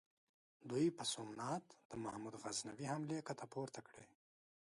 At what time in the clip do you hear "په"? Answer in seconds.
0.97-1.03